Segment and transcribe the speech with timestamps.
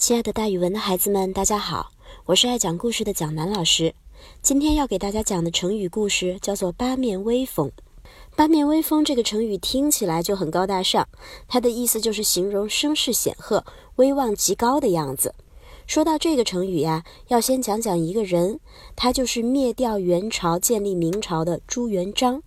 [0.00, 1.90] 亲爱的，大语文的孩子们，大家好，
[2.24, 3.94] 我是爱讲故事的蒋楠老师。
[4.40, 7.70] 今天要给大家讲的成语故事叫做“八面威风”。
[8.34, 11.06] 八面威风这个成语听起来就很高大上，
[11.46, 13.62] 它的意思就是形容声势显赫、
[13.96, 15.34] 威望极高的样子。
[15.86, 18.58] 说到这个成语呀，要先讲讲一个人，
[18.96, 22.42] 他就是灭掉元朝、建立明朝的朱元璋。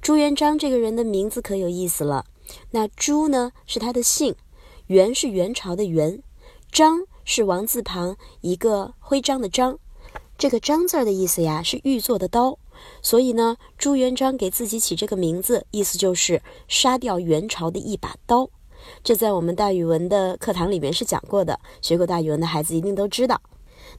[0.00, 2.24] 朱元璋这个人的名字可有意思了，
[2.70, 4.34] 那朱呢是他的姓，
[4.86, 6.22] 元是元朝的元。
[6.76, 9.78] 章是王字旁一个徽章的章，
[10.36, 12.58] 这个章字的意思呀是玉做的刀，
[13.00, 18.50] 所以呢，朱元璋给自己起这个名字，意思就是杀掉元朝的一把刀。
[19.02, 23.40] 这在我们大语文的课堂里面是讲过的，学过大语文的孩子一定都知道。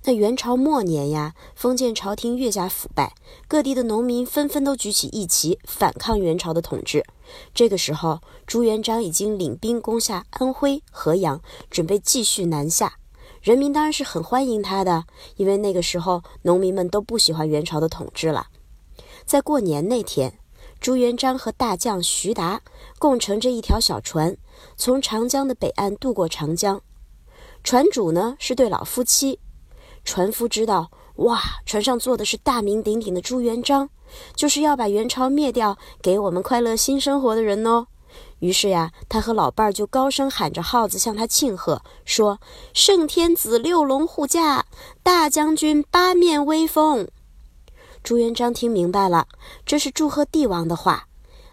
[0.03, 3.13] 那元朝末年呀，封建朝廷越加腐败，
[3.47, 7.03] 各地的农民纷纷都举起义旗反抗元朝的统治。
[7.53, 12.93] 这个时候，朱元璋已经领兵攻下安徽合阳，准备继续南下。
[13.41, 15.05] 人民当然是很欢迎他的，
[15.35, 18.47] 因为那个时候农民们都不喜欢元朝的统治了。
[19.25, 20.39] 在过年那天，
[20.79, 22.61] 朱元璋和大将徐达
[22.97, 24.37] 共乘着一条小船，
[24.77, 26.81] 从长江的北岸渡过长江。
[27.63, 29.39] 船主呢是对老夫妻。
[30.07, 33.89] 船夫知道，哇，船上坐的是大名鼎鼎的朱元璋，
[34.33, 37.87] 就是要把元朝灭掉，给我们快乐新生活的人哦。
[38.39, 42.39] 于是呀，他和老伴儿就高声喊着号子向他庆贺，说
[42.73, 44.65] ：“圣天子六龙护驾，
[45.03, 47.09] 大将军八面威风。”
[48.01, 49.27] 朱元璋听明白了，
[49.65, 51.07] 这是祝贺帝王的话。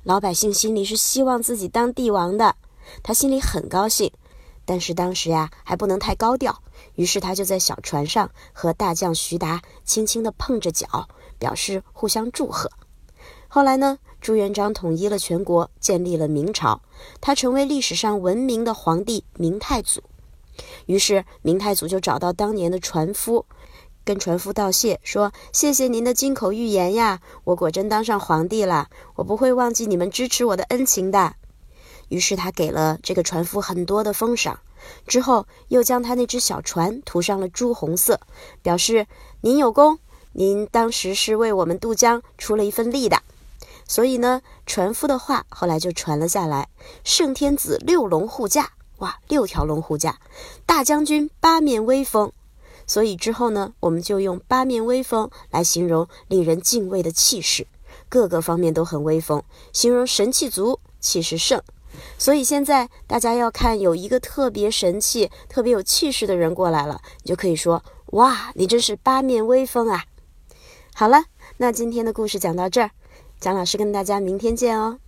[0.04, 2.54] 老百姓心里是希望自己当帝王的，
[3.02, 4.12] 他心里很高兴。
[4.64, 6.62] 但是当时呀，还不能太高调，
[6.94, 12.70] 于是他就在小船上和大将徐达轻轻地碰着脚，表示互相祝贺。
[13.48, 16.80] 后来呢，朱元璋统一了全国，建立了明朝，
[17.20, 20.02] 他成为历史上闻名的皇帝明太祖。
[20.86, 23.44] 于是明太祖就找到当年的船夫，
[24.04, 31.34] 跟船夫道谢，说：“谢谢您的金口玉言呀，我果真当上皇帝了，我不会忘记你们支持我的恩情的。”
[32.14, 34.60] 于是他给了这个船夫很多的封赏，
[35.04, 38.20] 之后又将他那只小船涂上了朱红色，
[38.62, 39.08] 表示
[39.40, 39.98] 您有功，
[40.30, 43.20] 您当时是为我们渡江出了一份力的。
[43.88, 46.68] 所以呢，船夫的话后来就传了下来：
[47.02, 50.12] 圣天子六龙护驾，哇，六条龙护驾；
[50.64, 52.30] 大将军八面威风。
[52.86, 57.66] 所以之后呢，我们就用八面威风来形容令人敬畏的气势，
[58.08, 59.42] 各个方面都很威风，
[59.72, 61.60] 形容神气足，气势盛。
[62.18, 67.82] 所以现在大家要看有一个特别神气、特别有气势的人过来了，你就可以说
[68.12, 70.04] ：“哇，你真是八面威风啊！”
[70.94, 71.24] 好了，
[71.58, 72.90] 那今天的故事讲到这儿，
[73.40, 74.98] 蒋老师跟大家明天见哦。